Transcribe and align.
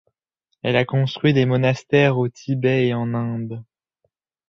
Elle 0.63 0.77
a 0.77 0.83
construit 0.83 1.31
des 1.31 1.45
monastères 1.45 2.17
au 2.17 2.27
Tibet 2.27 2.87
et 2.87 2.93
en 2.95 3.13
Inde. 3.13 3.63